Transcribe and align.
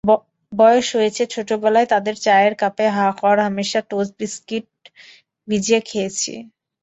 বয়স 0.51 0.87
হয়েছে, 0.97 1.23
ছোটবেলায় 1.33 1.87
তাঁদের 1.93 2.15
চায়ের 2.25 2.53
কাপে 2.61 2.85
হরহামেশা 3.19 3.81
টোস্ট 3.89 4.13
বিস্কুট 4.19 4.67
ভিজিয়ে 5.47 5.81
খেয়েছি। 5.89 6.33